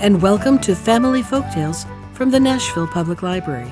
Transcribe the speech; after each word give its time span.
And 0.00 0.22
welcome 0.22 0.58
to 0.60 0.74
Family 0.74 1.22
Folktales 1.22 1.84
from 2.14 2.30
the 2.30 2.40
Nashville 2.40 2.86
Public 2.86 3.22
Library. 3.22 3.70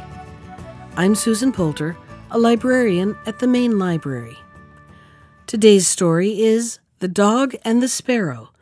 I'm 0.94 1.14
Susan 1.14 1.52
Poulter, 1.52 1.96
a 2.30 2.38
librarian 2.38 3.16
at 3.24 3.38
the 3.38 3.46
main 3.46 3.78
library. 3.78 4.36
Today's 5.46 5.88
story 5.88 6.42
is 6.42 6.80
The 6.98 7.08
Dog 7.08 7.56
and 7.64 7.82
the 7.82 7.88
Sparrow 7.88 8.52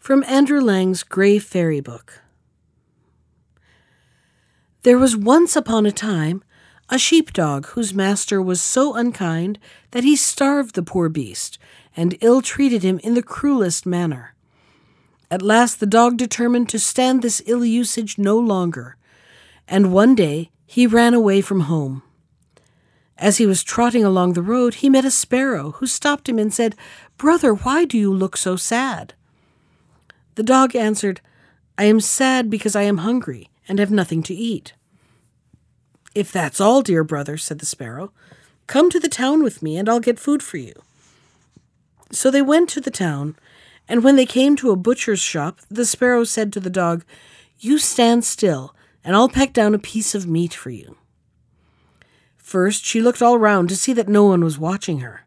from 0.00 0.24
Andrew 0.24 0.60
Lang's 0.60 1.04
Gray 1.04 1.38
Fairy 1.38 1.78
Book. 1.78 2.22
There 4.82 4.98
was 4.98 5.16
once 5.16 5.54
upon 5.54 5.86
a 5.86 5.92
time 5.92 6.42
a 6.88 6.98
sheepdog 6.98 7.66
whose 7.66 7.94
master 7.94 8.42
was 8.42 8.60
so 8.60 8.94
unkind 8.96 9.60
that 9.92 10.02
he 10.02 10.16
starved 10.16 10.74
the 10.74 10.82
poor 10.82 11.08
beast 11.08 11.56
and 11.96 12.18
ill 12.20 12.42
treated 12.42 12.82
him 12.82 12.98
in 13.04 13.14
the 13.14 13.22
cruelest 13.22 13.86
manner. 13.86 14.31
At 15.32 15.40
last 15.40 15.80
the 15.80 15.86
dog 15.86 16.18
determined 16.18 16.68
to 16.68 16.78
stand 16.78 17.22
this 17.22 17.40
ill 17.46 17.64
usage 17.64 18.18
no 18.18 18.38
longer, 18.38 18.96
and 19.66 19.90
one 19.90 20.14
day 20.14 20.50
he 20.66 20.86
ran 20.86 21.14
away 21.14 21.40
from 21.40 21.60
home. 21.60 22.02
As 23.16 23.38
he 23.38 23.46
was 23.46 23.62
trotting 23.62 24.04
along 24.04 24.34
the 24.34 24.42
road, 24.42 24.74
he 24.74 24.90
met 24.90 25.06
a 25.06 25.10
sparrow 25.10 25.70
who 25.70 25.86
stopped 25.86 26.28
him 26.28 26.38
and 26.38 26.52
said, 26.52 26.76
Brother, 27.16 27.54
why 27.54 27.86
do 27.86 27.96
you 27.96 28.12
look 28.12 28.36
so 28.36 28.56
sad? 28.56 29.14
The 30.34 30.42
dog 30.42 30.76
answered, 30.76 31.22
I 31.78 31.84
am 31.84 32.00
sad 32.00 32.50
because 32.50 32.76
I 32.76 32.82
am 32.82 32.98
hungry 32.98 33.48
and 33.66 33.78
have 33.78 33.90
nothing 33.90 34.22
to 34.24 34.34
eat. 34.34 34.74
If 36.14 36.30
that's 36.30 36.60
all, 36.60 36.82
dear 36.82 37.04
brother, 37.04 37.38
said 37.38 37.58
the 37.58 37.64
sparrow, 37.64 38.12
come 38.66 38.90
to 38.90 39.00
the 39.00 39.08
town 39.08 39.42
with 39.42 39.62
me 39.62 39.78
and 39.78 39.88
I'll 39.88 39.98
get 39.98 40.20
food 40.20 40.42
for 40.42 40.58
you. 40.58 40.74
So 42.10 42.30
they 42.30 42.42
went 42.42 42.68
to 42.68 42.82
the 42.82 42.90
town, 42.90 43.34
and 43.92 44.02
when 44.02 44.16
they 44.16 44.24
came 44.24 44.56
to 44.56 44.70
a 44.70 44.76
butcher's 44.76 45.20
shop, 45.20 45.60
the 45.68 45.84
sparrow 45.84 46.24
said 46.24 46.50
to 46.50 46.60
the 46.60 46.70
dog, 46.70 47.04
You 47.58 47.76
stand 47.76 48.24
still, 48.24 48.74
and 49.04 49.14
I'll 49.14 49.28
peck 49.28 49.52
down 49.52 49.74
a 49.74 49.78
piece 49.78 50.14
of 50.14 50.26
meat 50.26 50.54
for 50.54 50.70
you. 50.70 50.96
First, 52.38 52.86
she 52.86 53.02
looked 53.02 53.20
all 53.20 53.36
round 53.36 53.68
to 53.68 53.76
see 53.76 53.92
that 53.92 54.08
no 54.08 54.24
one 54.24 54.42
was 54.42 54.58
watching 54.58 55.00
her, 55.00 55.26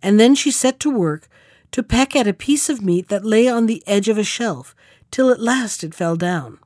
and 0.00 0.20
then 0.20 0.36
she 0.36 0.52
set 0.52 0.78
to 0.80 0.88
work 0.88 1.28
to 1.72 1.82
peck 1.82 2.14
at 2.14 2.28
a 2.28 2.32
piece 2.32 2.68
of 2.68 2.80
meat 2.80 3.08
that 3.08 3.24
lay 3.24 3.48
on 3.48 3.66
the 3.66 3.82
edge 3.88 4.08
of 4.08 4.18
a 4.18 4.22
shelf, 4.22 4.72
till 5.10 5.28
at 5.28 5.40
last 5.40 5.82
it 5.82 5.92
fell 5.92 6.14
down. 6.14 6.60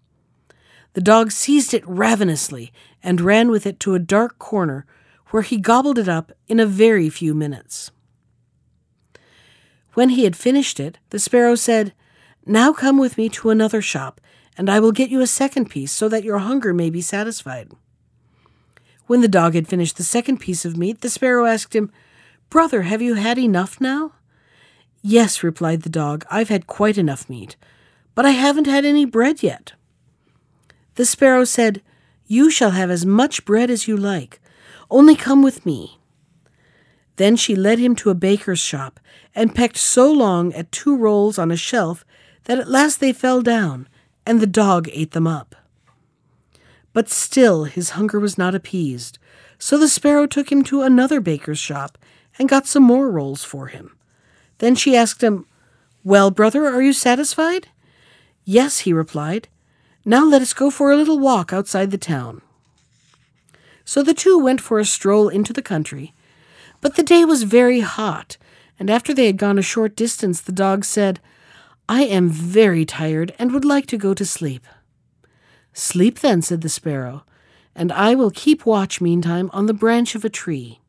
The 0.92 1.00
dog 1.00 1.32
seized 1.32 1.72
it 1.72 1.88
ravenously 1.88 2.70
and 3.02 3.18
ran 3.18 3.50
with 3.50 3.64
it 3.64 3.80
to 3.80 3.94
a 3.94 3.98
dark 3.98 4.38
corner, 4.38 4.84
where 5.28 5.42
he 5.42 5.56
gobbled 5.56 5.96
it 5.96 6.06
up 6.06 6.32
in 6.48 6.60
a 6.60 6.66
very 6.66 7.08
few 7.08 7.32
minutes. 7.32 7.92
When 9.94 10.10
he 10.10 10.24
had 10.24 10.36
finished 10.36 10.78
it, 10.78 10.98
the 11.10 11.18
sparrow 11.18 11.54
said, 11.54 11.92
Now 12.46 12.72
come 12.72 12.98
with 12.98 13.18
me 13.18 13.28
to 13.30 13.50
another 13.50 13.82
shop, 13.82 14.20
and 14.56 14.70
I 14.70 14.80
will 14.80 14.92
get 14.92 15.10
you 15.10 15.20
a 15.20 15.26
second 15.26 15.70
piece 15.70 15.92
so 15.92 16.08
that 16.08 16.24
your 16.24 16.38
hunger 16.38 16.72
may 16.72 16.90
be 16.90 17.00
satisfied. 17.00 17.70
When 19.06 19.20
the 19.20 19.28
dog 19.28 19.54
had 19.54 19.66
finished 19.66 19.96
the 19.96 20.04
second 20.04 20.38
piece 20.38 20.64
of 20.64 20.76
meat, 20.76 21.00
the 21.00 21.10
sparrow 21.10 21.44
asked 21.44 21.74
him, 21.74 21.90
Brother, 22.48 22.82
have 22.82 23.02
you 23.02 23.14
had 23.14 23.38
enough 23.38 23.80
now? 23.80 24.12
Yes, 25.02 25.42
replied 25.42 25.82
the 25.82 25.88
dog, 25.88 26.24
I've 26.30 26.48
had 26.48 26.66
quite 26.66 26.98
enough 26.98 27.28
meat, 27.28 27.56
but 28.14 28.26
I 28.26 28.30
haven't 28.30 28.66
had 28.66 28.84
any 28.84 29.04
bread 29.04 29.42
yet. 29.42 29.72
The 30.96 31.06
sparrow 31.06 31.44
said, 31.44 31.80
You 32.26 32.50
shall 32.50 32.72
have 32.72 32.90
as 32.90 33.06
much 33.06 33.44
bread 33.44 33.70
as 33.70 33.88
you 33.88 33.96
like, 33.96 34.40
only 34.90 35.16
come 35.16 35.42
with 35.42 35.64
me. 35.64 35.99
Then 37.20 37.36
she 37.36 37.54
led 37.54 37.78
him 37.78 37.94
to 37.96 38.08
a 38.08 38.14
baker's 38.14 38.60
shop 38.60 38.98
and 39.34 39.54
pecked 39.54 39.76
so 39.76 40.10
long 40.10 40.54
at 40.54 40.72
two 40.72 40.96
rolls 40.96 41.38
on 41.38 41.50
a 41.50 41.54
shelf 41.70 42.02
that 42.44 42.58
at 42.58 42.66
last 42.66 42.98
they 42.98 43.12
fell 43.12 43.42
down, 43.42 43.90
and 44.24 44.40
the 44.40 44.46
dog 44.46 44.88
ate 44.90 45.10
them 45.10 45.26
up. 45.26 45.54
But 46.94 47.10
still 47.10 47.64
his 47.64 47.90
hunger 47.90 48.18
was 48.18 48.38
not 48.38 48.54
appeased, 48.54 49.18
so 49.58 49.76
the 49.76 49.86
sparrow 49.86 50.26
took 50.26 50.50
him 50.50 50.64
to 50.64 50.80
another 50.80 51.20
baker's 51.20 51.58
shop 51.58 51.98
and 52.38 52.48
got 52.48 52.66
some 52.66 52.84
more 52.84 53.10
rolls 53.10 53.44
for 53.44 53.66
him. 53.66 53.94
Then 54.56 54.74
she 54.74 54.96
asked 54.96 55.22
him, 55.22 55.44
Well, 56.02 56.30
brother, 56.30 56.64
are 56.68 56.80
you 56.80 56.94
satisfied? 56.94 57.68
Yes, 58.46 58.78
he 58.78 58.94
replied. 58.94 59.46
Now 60.06 60.24
let 60.24 60.40
us 60.40 60.54
go 60.54 60.70
for 60.70 60.90
a 60.90 60.96
little 60.96 61.18
walk 61.18 61.52
outside 61.52 61.90
the 61.90 61.98
town. 61.98 62.40
So 63.84 64.02
the 64.02 64.14
two 64.14 64.38
went 64.38 64.62
for 64.62 64.78
a 64.78 64.86
stroll 64.86 65.28
into 65.28 65.52
the 65.52 65.60
country 65.60 66.14
but 66.80 66.96
the 66.96 67.02
day 67.02 67.24
was 67.24 67.42
very 67.42 67.80
hot, 67.80 68.36
and 68.78 68.88
after 68.88 69.12
they 69.12 69.26
had 69.26 69.36
gone 69.36 69.58
a 69.58 69.62
short 69.62 69.94
distance, 69.96 70.40
the 70.40 70.52
dog 70.52 70.84
said, 70.84 71.20
I 71.88 72.04
am 72.04 72.28
very 72.28 72.84
tired 72.84 73.34
and 73.38 73.52
would 73.52 73.64
like 73.64 73.86
to 73.86 73.98
go 73.98 74.14
to 74.14 74.24
sleep. 74.24 74.66
Sleep 75.72 76.20
then, 76.20 76.40
said 76.40 76.60
the 76.60 76.68
sparrow, 76.68 77.24
and 77.74 77.92
I 77.92 78.14
will 78.14 78.30
keep 78.30 78.64
watch 78.64 79.00
meantime 79.00 79.50
on 79.52 79.66
the 79.66 79.74
branch 79.74 80.14
of 80.14 80.24
a 80.24 80.30
tree. 80.30 80.80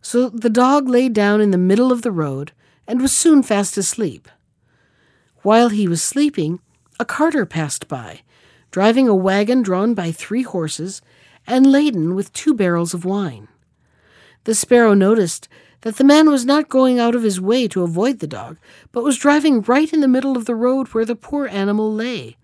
So 0.00 0.28
the 0.28 0.50
dog 0.50 0.88
lay 0.88 1.08
down 1.08 1.40
in 1.40 1.50
the 1.50 1.58
middle 1.58 1.90
of 1.90 2.02
the 2.02 2.12
road 2.12 2.52
and 2.86 3.00
was 3.00 3.16
soon 3.16 3.42
fast 3.42 3.76
asleep. 3.76 4.28
While 5.42 5.70
he 5.70 5.88
was 5.88 6.02
sleeping, 6.02 6.60
a 7.00 7.04
carter 7.04 7.46
passed 7.46 7.88
by, 7.88 8.20
driving 8.70 9.08
a 9.08 9.14
wagon 9.14 9.62
drawn 9.62 9.94
by 9.94 10.12
three 10.12 10.42
horses 10.42 11.00
and 11.46 11.70
laden 11.70 12.14
with 12.14 12.32
two 12.32 12.54
barrels 12.54 12.94
of 12.94 13.04
wine. 13.04 13.48
The 14.44 14.54
sparrow 14.54 14.94
noticed 14.94 15.48
that 15.80 15.96
the 15.96 16.04
man 16.04 16.30
was 16.30 16.46
not 16.46 16.68
going 16.68 16.98
out 16.98 17.14
of 17.14 17.22
his 17.22 17.40
way 17.40 17.68
to 17.68 17.82
avoid 17.82 18.20
the 18.20 18.26
dog, 18.26 18.58
but 18.92 19.04
was 19.04 19.18
driving 19.18 19.60
right 19.62 19.92
in 19.92 20.00
the 20.00 20.08
middle 20.08 20.36
of 20.36 20.44
the 20.44 20.54
road 20.54 20.88
where 20.88 21.04
the 21.04 21.16
poor 21.16 21.46
animal 21.46 21.92
lay. 21.92 22.36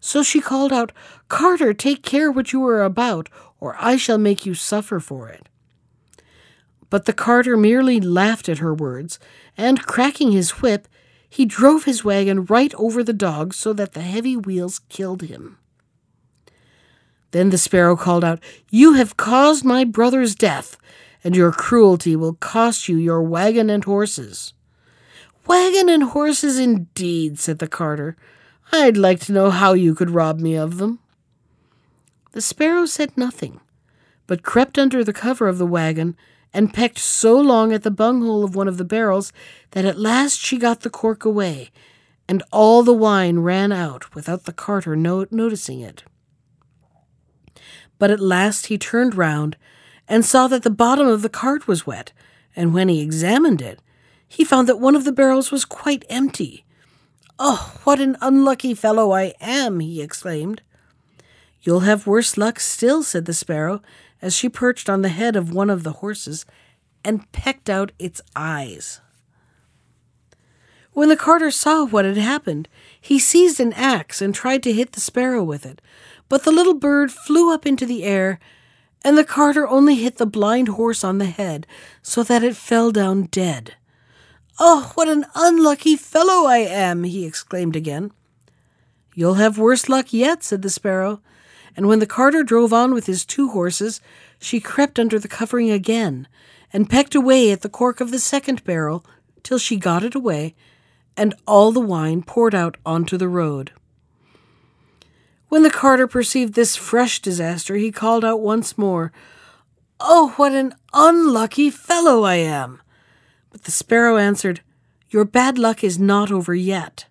So 0.00 0.22
she 0.22 0.40
called 0.40 0.72
out, 0.72 0.92
Carter, 1.28 1.72
take 1.72 2.02
care 2.02 2.30
what 2.30 2.52
you 2.52 2.64
are 2.66 2.82
about, 2.82 3.28
or 3.60 3.76
I 3.78 3.96
shall 3.96 4.18
make 4.18 4.44
you 4.44 4.54
suffer 4.54 5.00
for 5.00 5.28
it. 5.28 5.48
But 6.90 7.06
the 7.06 7.12
carter 7.12 7.56
merely 7.56 8.00
laughed 8.00 8.48
at 8.48 8.58
her 8.58 8.74
words, 8.74 9.18
and 9.56 9.86
cracking 9.86 10.32
his 10.32 10.62
whip, 10.62 10.88
he 11.28 11.44
drove 11.44 11.84
his 11.84 12.04
wagon 12.04 12.44
right 12.44 12.74
over 12.74 13.02
the 13.02 13.12
dog 13.12 13.54
so 13.54 13.72
that 13.72 13.92
the 13.92 14.02
heavy 14.02 14.36
wheels 14.36 14.80
killed 14.88 15.22
him. 15.22 15.58
Then 17.30 17.50
the 17.50 17.58
sparrow 17.58 17.96
called 17.96 18.22
out, 18.22 18.40
You 18.70 18.92
have 18.92 19.16
caused 19.16 19.64
my 19.64 19.84
brother's 19.84 20.34
death 20.36 20.76
and 21.24 21.34
your 21.34 21.50
cruelty 21.50 22.14
will 22.14 22.34
cost 22.34 22.86
you 22.88 22.96
your 22.96 23.22
wagon 23.22 23.70
and 23.70 23.84
horses. 23.84 24.52
Wagon 25.46 25.88
and 25.88 26.04
horses 26.04 26.58
indeed, 26.58 27.38
said 27.38 27.58
the 27.58 27.66
carter. 27.66 28.16
I'd 28.70 28.96
like 28.96 29.20
to 29.20 29.32
know 29.32 29.50
how 29.50 29.72
you 29.72 29.94
could 29.94 30.10
rob 30.10 30.38
me 30.38 30.54
of 30.54 30.76
them. 30.76 31.00
The 32.32 32.40
sparrow 32.40 32.84
said 32.86 33.16
nothing, 33.16 33.60
but 34.26 34.42
crept 34.42 34.78
under 34.78 35.02
the 35.02 35.12
cover 35.12 35.48
of 35.48 35.58
the 35.58 35.66
wagon 35.66 36.16
and 36.52 36.72
pecked 36.72 36.98
so 36.98 37.38
long 37.38 37.72
at 37.72 37.82
the 37.82 37.90
bunghole 37.90 38.44
of 38.44 38.54
one 38.54 38.68
of 38.68 38.76
the 38.76 38.84
barrels 38.84 39.32
that 39.72 39.84
at 39.84 39.98
last 39.98 40.38
she 40.38 40.56
got 40.56 40.80
the 40.80 40.90
cork 40.90 41.24
away, 41.24 41.70
and 42.28 42.42
all 42.52 42.82
the 42.82 42.92
wine 42.92 43.40
ran 43.40 43.72
out 43.72 44.14
without 44.14 44.44
the 44.44 44.52
carter 44.52 44.94
no- 44.94 45.26
noticing 45.30 45.80
it. 45.80 46.04
But 47.98 48.10
at 48.10 48.20
last 48.20 48.66
he 48.66 48.78
turned 48.78 49.14
round 49.14 49.56
and 50.08 50.24
saw 50.24 50.48
that 50.48 50.62
the 50.62 50.70
bottom 50.70 51.06
of 51.06 51.22
the 51.22 51.28
cart 51.28 51.66
was 51.66 51.86
wet, 51.86 52.12
and 52.54 52.74
when 52.74 52.88
he 52.88 53.00
examined 53.00 53.62
it, 53.62 53.80
he 54.26 54.44
found 54.44 54.68
that 54.68 54.80
one 54.80 54.96
of 54.96 55.04
the 55.04 55.12
barrels 55.12 55.50
was 55.50 55.64
quite 55.64 56.04
empty. 56.08 56.64
Oh, 57.38 57.76
what 57.84 58.00
an 58.00 58.16
unlucky 58.20 58.74
fellow 58.74 59.12
I 59.12 59.34
am! 59.40 59.80
he 59.80 60.02
exclaimed. 60.02 60.62
You'll 61.62 61.80
have 61.80 62.06
worse 62.06 62.36
luck 62.36 62.60
still, 62.60 63.02
said 63.02 63.24
the 63.24 63.32
sparrow, 63.32 63.80
as 64.20 64.34
she 64.34 64.48
perched 64.48 64.88
on 64.88 65.02
the 65.02 65.08
head 65.08 65.36
of 65.36 65.52
one 65.52 65.70
of 65.70 65.82
the 65.82 65.92
horses 65.92 66.46
and 67.04 67.30
pecked 67.32 67.68
out 67.68 67.92
its 67.98 68.20
eyes. 68.36 69.00
When 70.92 71.08
the 71.08 71.16
carter 71.16 71.50
saw 71.50 71.84
what 71.84 72.04
had 72.04 72.16
happened, 72.16 72.68
he 73.00 73.18
seized 73.18 73.58
an 73.58 73.72
axe 73.72 74.22
and 74.22 74.34
tried 74.34 74.62
to 74.62 74.72
hit 74.72 74.92
the 74.92 75.00
sparrow 75.00 75.42
with 75.42 75.66
it, 75.66 75.82
but 76.28 76.44
the 76.44 76.52
little 76.52 76.74
bird 76.74 77.10
flew 77.10 77.52
up 77.52 77.66
into 77.66 77.84
the 77.84 78.04
air 78.04 78.38
and 79.04 79.18
the 79.18 79.24
carter 79.24 79.68
only 79.68 79.96
hit 79.96 80.16
the 80.16 80.26
blind 80.26 80.68
horse 80.68 81.04
on 81.04 81.18
the 81.18 81.26
head 81.26 81.66
so 82.02 82.22
that 82.22 82.42
it 82.42 82.56
fell 82.56 82.90
down 82.90 83.24
dead. 83.24 83.74
Oh, 84.58 84.92
what 84.94 85.08
an 85.08 85.26
unlucky 85.34 85.96
fellow 85.96 86.46
I 86.46 86.58
am! 86.58 87.04
he 87.04 87.26
exclaimed 87.26 87.76
again. 87.76 88.12
You'll 89.14 89.34
have 89.34 89.58
worse 89.58 89.88
luck 89.88 90.12
yet, 90.12 90.42
said 90.42 90.62
the 90.62 90.70
sparrow. 90.70 91.20
And 91.76 91.88
when 91.88 91.98
the 91.98 92.06
carter 92.06 92.42
drove 92.42 92.72
on 92.72 92.94
with 92.94 93.06
his 93.06 93.24
two 93.24 93.50
horses, 93.50 94.00
she 94.38 94.60
crept 94.60 94.98
under 94.98 95.18
the 95.18 95.28
covering 95.28 95.70
again, 95.70 96.28
and 96.72 96.88
pecked 96.88 97.14
away 97.14 97.50
at 97.50 97.62
the 97.62 97.68
cork 97.68 98.00
of 98.00 98.10
the 98.10 98.18
second 98.18 98.64
barrel 98.64 99.04
till 99.42 99.58
she 99.58 99.76
got 99.76 100.04
it 100.04 100.14
away, 100.14 100.54
and 101.16 101.34
all 101.46 101.72
the 101.72 101.80
wine 101.80 102.22
poured 102.22 102.54
out 102.54 102.76
onto 102.86 103.16
the 103.16 103.28
road. 103.28 103.72
When 105.54 105.62
the 105.62 105.70
carter 105.70 106.08
perceived 106.08 106.54
this 106.54 106.74
fresh 106.74 107.22
disaster, 107.22 107.76
he 107.76 107.92
called 107.92 108.24
out 108.24 108.40
once 108.40 108.76
more, 108.76 109.12
Oh, 110.00 110.34
what 110.34 110.50
an 110.50 110.74
unlucky 110.92 111.70
fellow 111.70 112.24
I 112.24 112.34
am! 112.34 112.82
But 113.52 113.62
the 113.62 113.70
sparrow 113.70 114.16
answered, 114.16 114.62
Your 115.10 115.24
bad 115.24 115.56
luck 115.56 115.84
is 115.84 115.96
not 115.96 116.32
over 116.32 116.56
yet. 116.56 117.06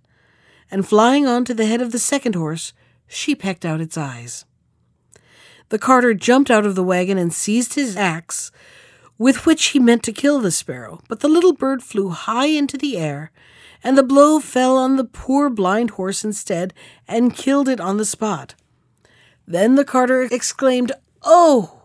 and 0.69 0.85
flying 0.85 1.25
on 1.25 1.45
to 1.45 1.53
the 1.53 1.67
head 1.67 1.79
of 1.79 1.93
the 1.93 1.99
second 1.99 2.35
horse, 2.35 2.73
she 3.07 3.33
pecked 3.33 3.63
out 3.63 3.79
its 3.79 3.97
eyes. 3.97 4.43
The 5.69 5.79
carter 5.79 6.13
jumped 6.13 6.51
out 6.51 6.65
of 6.65 6.75
the 6.75 6.83
wagon 6.83 7.17
and 7.17 7.33
seized 7.33 7.75
his 7.75 7.95
axe, 7.95 8.51
with 9.17 9.45
which 9.45 9.67
he 9.67 9.79
meant 9.79 10.03
to 10.03 10.11
kill 10.11 10.41
the 10.41 10.51
sparrow, 10.51 10.99
but 11.07 11.21
the 11.21 11.29
little 11.29 11.53
bird 11.53 11.81
flew 11.81 12.09
high 12.09 12.47
into 12.47 12.77
the 12.77 12.97
air, 12.97 13.31
and 13.83 13.97
the 13.97 14.03
blow 14.03 14.39
fell 14.39 14.77
on 14.77 14.95
the 14.95 15.03
poor 15.03 15.49
blind 15.49 15.91
horse 15.91 16.23
instead 16.23 16.73
and 17.07 17.35
killed 17.35 17.67
it 17.67 17.79
on 17.79 17.97
the 17.97 18.05
spot. 18.05 18.55
Then 19.45 19.75
the 19.75 19.85
carter 19.85 20.23
exclaimed, 20.23 20.93
Oh, 21.23 21.83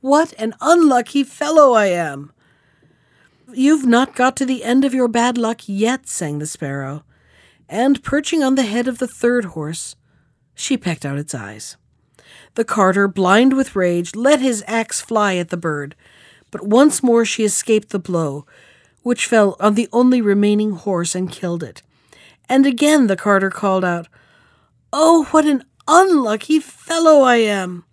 what 0.00 0.32
an 0.38 0.54
unlucky 0.60 1.24
fellow 1.24 1.72
I 1.72 1.86
am! 1.86 2.32
You've 3.52 3.86
not 3.86 4.14
got 4.14 4.36
to 4.36 4.46
the 4.46 4.64
end 4.64 4.84
of 4.84 4.94
your 4.94 5.08
bad 5.08 5.36
luck 5.36 5.62
yet, 5.66 6.08
sang 6.08 6.38
the 6.38 6.46
sparrow, 6.46 7.04
and 7.68 8.02
perching 8.02 8.42
on 8.42 8.54
the 8.54 8.62
head 8.62 8.88
of 8.88 8.98
the 8.98 9.08
third 9.08 9.46
horse, 9.46 9.96
she 10.54 10.76
pecked 10.76 11.04
out 11.04 11.18
its 11.18 11.34
eyes. 11.34 11.76
The 12.54 12.64
carter, 12.64 13.08
blind 13.08 13.54
with 13.54 13.76
rage, 13.76 14.14
let 14.14 14.40
his 14.40 14.62
axe 14.66 15.00
fly 15.00 15.36
at 15.36 15.50
the 15.50 15.56
bird, 15.56 15.94
but 16.50 16.66
once 16.66 17.02
more 17.02 17.24
she 17.24 17.44
escaped 17.44 17.90
the 17.90 17.98
blow, 17.98 18.46
which 19.02 19.26
fell 19.26 19.56
on 19.60 19.74
the 19.74 19.88
only 19.92 20.20
remaining 20.20 20.72
horse 20.72 21.14
and 21.14 21.30
killed 21.30 21.62
it. 21.62 21.82
And 22.48 22.66
again 22.66 23.06
the 23.06 23.16
carter 23.16 23.50
called 23.50 23.84
out, 23.84 24.08
Oh, 24.92 25.24
what 25.30 25.46
an 25.46 25.64
unlucky 25.88 26.60
fellow 26.60 27.22
I 27.22 27.36
am! 27.36 27.84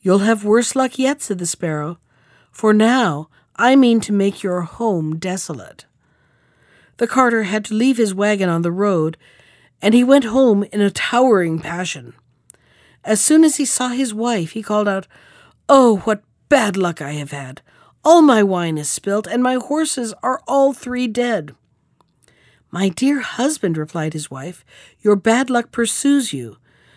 You'll 0.00 0.20
have 0.20 0.44
worse 0.44 0.74
luck 0.74 0.98
yet, 0.98 1.20
said 1.22 1.38
the 1.38 1.46
sparrow, 1.46 1.98
for 2.50 2.72
now 2.72 3.28
I 3.56 3.76
mean 3.76 4.00
to 4.00 4.12
make 4.12 4.42
your 4.42 4.62
home 4.62 5.18
desolate. 5.18 5.84
The 6.98 7.06
carter 7.06 7.44
had 7.44 7.64
to 7.66 7.74
leave 7.74 7.96
his 7.96 8.14
wagon 8.14 8.48
on 8.48 8.62
the 8.62 8.72
road, 8.72 9.16
and 9.82 9.94
he 9.94 10.02
went 10.02 10.24
home 10.24 10.64
in 10.72 10.80
a 10.80 10.90
towering 10.90 11.58
passion. 11.60 12.14
As 13.04 13.20
soon 13.20 13.44
as 13.44 13.56
he 13.56 13.64
saw 13.64 13.88
his 13.88 14.12
wife, 14.12 14.52
he 14.52 14.62
called 14.62 14.88
out, 14.88 15.06
Oh, 15.68 15.98
what 15.98 16.22
bad 16.48 16.76
luck 16.76 17.00
I 17.00 17.12
have 17.12 17.30
had! 17.30 17.62
All 18.10 18.22
my 18.22 18.42
wine 18.42 18.78
is 18.78 18.88
spilt, 18.88 19.26
and 19.26 19.42
my 19.42 19.56
horses 19.56 20.14
are 20.22 20.40
all 20.48 20.72
three 20.72 21.06
dead. 21.06 21.54
My 22.70 22.88
dear 22.88 23.20
husband, 23.20 23.76
replied 23.76 24.14
his 24.14 24.30
wife, 24.30 24.64
your 25.02 25.14
bad 25.14 25.50
luck 25.50 25.70
pursues 25.72 26.32
you, 26.32 26.56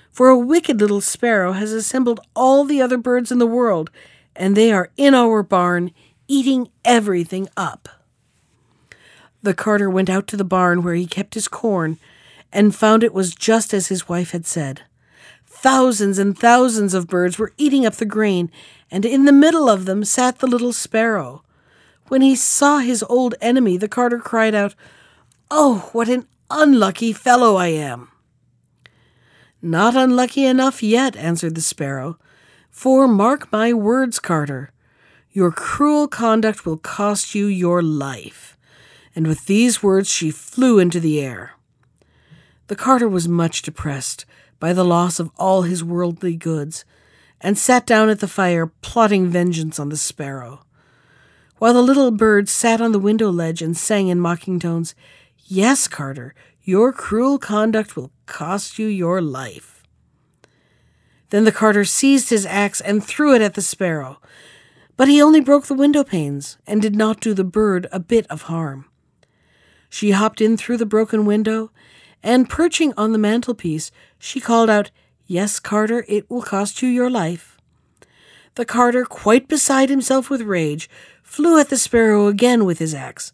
for 0.09 0.29
a 0.29 0.39
wicked 0.39 0.79
little 0.79 1.01
sparrow 1.01 1.51
has 1.51 1.73
assembled 1.73 2.21
all 2.33 2.63
the 2.63 2.81
other 2.81 2.97
birds 2.97 3.29
in 3.29 3.39
the 3.39 3.45
world, 3.45 3.91
and 4.37 4.55
they 4.55 4.71
are 4.71 4.89
in 4.95 5.13
our 5.13 5.43
barn, 5.43 5.91
eating 6.29 6.69
everything 6.85 7.49
up. 7.57 7.89
The 9.43 9.53
carter 9.53 9.89
went 9.89 10.09
out 10.09 10.27
to 10.27 10.37
the 10.37 10.45
barn 10.45 10.81
where 10.81 10.95
he 10.95 11.05
kept 11.05 11.33
his 11.33 11.49
corn, 11.49 11.99
and 12.53 12.73
found 12.73 13.03
it 13.03 13.13
was 13.13 13.35
just 13.35 13.73
as 13.73 13.87
his 13.87 14.07
wife 14.07 14.31
had 14.31 14.45
said. 14.45 14.83
Thousands 15.61 16.17
and 16.17 16.35
thousands 16.35 16.95
of 16.95 17.05
birds 17.05 17.37
were 17.37 17.53
eating 17.55 17.85
up 17.85 17.97
the 17.97 18.05
grain, 18.05 18.49
and 18.89 19.05
in 19.05 19.25
the 19.25 19.31
middle 19.31 19.69
of 19.69 19.85
them 19.85 20.03
sat 20.03 20.39
the 20.39 20.47
little 20.47 20.73
sparrow. 20.73 21.43
When 22.07 22.23
he 22.23 22.35
saw 22.35 22.79
his 22.79 23.03
old 23.03 23.35
enemy, 23.41 23.77
the 23.77 23.87
carter 23.87 24.17
cried 24.17 24.55
out, 24.55 24.73
Oh, 25.51 25.87
what 25.91 26.09
an 26.09 26.25
unlucky 26.49 27.13
fellow 27.13 27.57
I 27.57 27.67
am! 27.67 28.07
Not 29.61 29.95
unlucky 29.95 30.45
enough 30.45 30.81
yet, 30.81 31.15
answered 31.15 31.53
the 31.53 31.61
sparrow, 31.61 32.17
for 32.71 33.07
mark 33.07 33.51
my 33.51 33.71
words, 33.71 34.17
carter, 34.17 34.71
your 35.31 35.51
cruel 35.51 36.07
conduct 36.07 36.65
will 36.65 36.77
cost 36.77 37.35
you 37.35 37.45
your 37.45 37.83
life. 37.83 38.57
And 39.15 39.27
with 39.27 39.45
these 39.45 39.83
words 39.83 40.09
she 40.09 40.31
flew 40.31 40.79
into 40.79 40.99
the 40.99 41.21
air. 41.21 41.51
The 42.65 42.75
carter 42.75 43.07
was 43.07 43.27
much 43.27 43.61
depressed 43.61 44.25
by 44.61 44.71
the 44.71 44.85
loss 44.85 45.19
of 45.19 45.31
all 45.37 45.63
his 45.63 45.83
worldly 45.83 46.37
goods, 46.37 46.85
and 47.41 47.57
sat 47.57 47.85
down 47.85 48.07
at 48.07 48.19
the 48.19 48.27
fire, 48.27 48.67
plotting 48.67 49.27
vengeance 49.27 49.79
on 49.79 49.89
the 49.89 49.97
sparrow. 49.97 50.63
While 51.57 51.73
the 51.73 51.81
little 51.81 52.11
bird 52.11 52.47
sat 52.47 52.79
on 52.79 52.91
the 52.91 52.99
window 52.99 53.29
ledge 53.31 53.61
and 53.61 53.75
sang 53.75 54.07
in 54.07 54.19
mocking 54.19 54.59
tones, 54.59 54.95
Yes, 55.45 55.87
Carter, 55.87 56.33
your 56.63 56.93
cruel 56.93 57.39
conduct 57.39 57.95
will 57.95 58.11
cost 58.27 58.77
you 58.77 58.85
your 58.85 59.19
life. 59.19 59.83
Then 61.31 61.43
the 61.43 61.51
carter 61.51 61.83
seized 61.83 62.29
his 62.29 62.45
axe 62.45 62.81
and 62.81 63.03
threw 63.03 63.33
it 63.33 63.41
at 63.41 63.55
the 63.55 63.61
sparrow, 63.61 64.21
but 64.95 65.07
he 65.07 65.21
only 65.21 65.41
broke 65.41 65.65
the 65.65 65.73
window 65.73 66.03
panes 66.03 66.57
and 66.67 66.81
did 66.81 66.95
not 66.95 67.19
do 67.19 67.33
the 67.33 67.43
bird 67.43 67.87
a 67.91 67.99
bit 67.99 68.27
of 68.27 68.43
harm. 68.43 68.85
She 69.89 70.11
hopped 70.11 70.39
in 70.39 70.55
through 70.55 70.77
the 70.77 70.85
broken 70.85 71.25
window 71.25 71.71
and 72.23 72.49
perching 72.49 72.93
on 72.97 73.11
the 73.11 73.17
mantelpiece, 73.17 73.91
she 74.19 74.39
called 74.39 74.69
out, 74.69 74.91
Yes, 75.27 75.59
Carter, 75.59 76.05
it 76.07 76.29
will 76.29 76.41
cost 76.41 76.81
you 76.81 76.89
your 76.89 77.09
life. 77.09 77.57
The 78.55 78.65
carter, 78.65 79.05
quite 79.05 79.47
beside 79.47 79.89
himself 79.89 80.29
with 80.29 80.41
rage, 80.41 80.89
flew 81.23 81.57
at 81.59 81.69
the 81.69 81.77
sparrow 81.77 82.27
again 82.27 82.65
with 82.65 82.79
his 82.79 82.93
axe, 82.93 83.31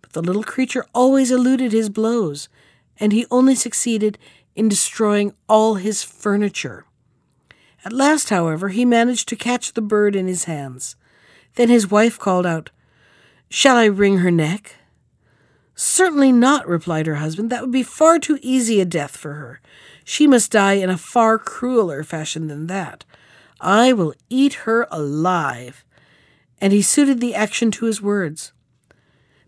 but 0.00 0.12
the 0.12 0.22
little 0.22 0.44
creature 0.44 0.86
always 0.94 1.32
eluded 1.32 1.72
his 1.72 1.88
blows, 1.88 2.48
and 2.98 3.12
he 3.12 3.26
only 3.30 3.56
succeeded 3.56 4.16
in 4.54 4.68
destroying 4.68 5.34
all 5.48 5.74
his 5.74 6.04
furniture. 6.04 6.84
At 7.84 7.92
last, 7.92 8.30
however, 8.30 8.68
he 8.68 8.84
managed 8.84 9.28
to 9.30 9.36
catch 9.36 9.72
the 9.72 9.80
bird 9.80 10.14
in 10.14 10.28
his 10.28 10.44
hands. 10.44 10.96
Then 11.54 11.68
his 11.68 11.90
wife 11.90 12.18
called 12.18 12.46
out, 12.46 12.70
Shall 13.48 13.76
I 13.76 13.86
wring 13.86 14.18
her 14.18 14.30
neck? 14.30 14.76
Certainly 15.82 16.32
not, 16.32 16.68
replied 16.68 17.06
her 17.06 17.14
husband. 17.14 17.48
That 17.48 17.62
would 17.62 17.70
be 17.70 17.82
far 17.82 18.18
too 18.18 18.38
easy 18.42 18.82
a 18.82 18.84
death 18.84 19.16
for 19.16 19.32
her. 19.32 19.62
She 20.04 20.26
must 20.26 20.52
die 20.52 20.74
in 20.74 20.90
a 20.90 20.98
far 20.98 21.38
crueler 21.38 22.04
fashion 22.04 22.48
than 22.48 22.66
that. 22.66 23.06
I 23.62 23.94
will 23.94 24.12
eat 24.28 24.66
her 24.66 24.86
alive. 24.90 25.82
And 26.60 26.74
he 26.74 26.82
suited 26.82 27.18
the 27.18 27.34
action 27.34 27.70
to 27.70 27.86
his 27.86 28.02
words. 28.02 28.52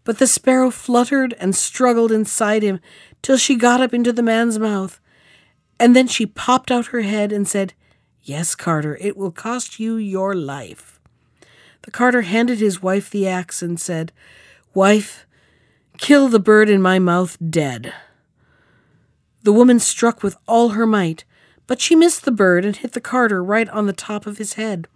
But 0.04 0.16
the 0.16 0.26
sparrow 0.26 0.70
fluttered 0.70 1.34
and 1.38 1.54
struggled 1.54 2.10
inside 2.10 2.62
him 2.62 2.80
till 3.20 3.36
she 3.36 3.54
got 3.54 3.82
up 3.82 3.92
into 3.92 4.10
the 4.10 4.22
man's 4.22 4.58
mouth. 4.58 5.00
And 5.78 5.94
then 5.94 6.08
she 6.08 6.24
popped 6.24 6.70
out 6.70 6.86
her 6.86 7.02
head 7.02 7.30
and 7.30 7.46
said, 7.46 7.74
Yes, 8.22 8.54
Carter, 8.54 8.96
it 9.02 9.18
will 9.18 9.32
cost 9.32 9.78
you 9.78 9.96
your 9.96 10.34
life. 10.34 10.98
The 11.82 11.90
carter 11.90 12.22
handed 12.22 12.58
his 12.58 12.80
wife 12.80 13.10
the 13.10 13.28
axe 13.28 13.60
and 13.60 13.78
said, 13.78 14.12
Wife, 14.72 15.26
Kill 16.02 16.26
the 16.26 16.40
bird 16.40 16.68
in 16.68 16.82
my 16.82 16.98
mouth 16.98 17.38
dead. 17.48 17.94
The 19.44 19.52
woman 19.52 19.78
struck 19.78 20.20
with 20.20 20.36
all 20.48 20.70
her 20.70 20.84
might, 20.84 21.24
but 21.68 21.80
she 21.80 21.94
missed 21.94 22.24
the 22.24 22.32
bird 22.32 22.64
and 22.64 22.74
hit 22.74 22.90
the 22.90 23.00
carter 23.00 23.40
right 23.40 23.68
on 23.68 23.86
the 23.86 23.92
top 23.92 24.26
of 24.26 24.38
his 24.38 24.54
head, 24.54 24.88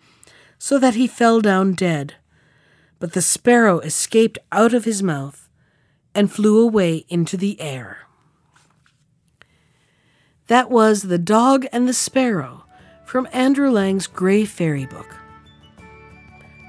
so 0.59 0.81
that 0.81 0.97
he 0.97 1.07
fell 1.07 1.41
down 1.41 1.75
dead. 1.75 2.17
But 2.99 3.13
the 3.13 3.23
sparrow 3.23 3.79
escaped 3.79 4.41
out 4.51 4.75
of 4.75 4.85
his 4.85 5.01
mouth 5.01 5.49
and 6.13 6.33
flew 6.33 6.59
away 6.61 7.07
into 7.09 7.37
the 7.37 7.61
air. 7.61 7.99
That 10.49 10.73
was 10.73 11.03
The 11.03 11.19
Dog 11.19 11.67
and 11.71 11.89
the 11.89 11.95
Sparrow 11.95 12.65
from 13.05 13.29
Andrew 13.33 13.71
Lang's 13.71 14.09
Gray 14.09 14.45
Fairy 14.45 14.87
Book. 14.87 15.15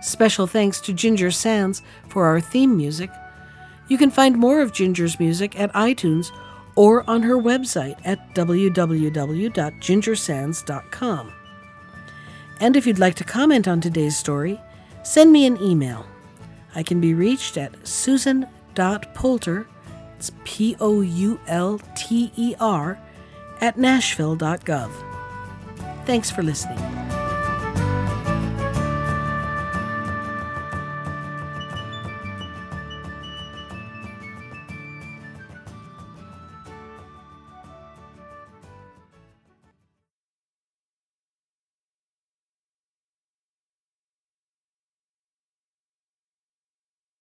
Special 0.03 0.45
thanks 0.45 0.79
to 0.81 0.93
Ginger 0.93 1.31
Sands 1.31 1.81
for 2.07 2.27
our 2.27 2.39
theme 2.39 2.77
music 2.77 3.09
you 3.87 3.97
can 3.97 4.11
find 4.11 4.37
more 4.37 4.61
of 4.61 4.73
Ginger's 4.73 5.19
music 5.19 5.59
at 5.59 5.73
iTunes 5.73 6.31
or 6.75 7.03
on 7.09 7.23
her 7.23 7.37
website 7.37 7.97
at 8.05 8.35
www.gingersands.com. 8.35 11.33
And 12.59 12.75
if 12.75 12.87
you'd 12.87 12.99
like 12.99 13.15
to 13.15 13.23
comment 13.23 13.67
on 13.67 13.81
today's 13.81 14.17
story, 14.17 14.59
send 15.03 15.31
me 15.31 15.45
an 15.45 15.61
email. 15.61 16.05
I 16.75 16.83
can 16.83 17.01
be 17.01 17.13
reached 17.13 17.57
at 17.57 17.87
susan.poulter, 17.87 19.67
it's 20.17 20.31
P 20.43 20.75
O 20.79 21.01
U 21.01 21.39
L 21.47 21.79
T 21.95 22.31
E 22.35 22.55
R, 22.59 22.99
at 23.61 23.77
nashville.gov. 23.77 24.91
Thanks 26.05 26.31
for 26.31 26.43
listening. 26.43 26.96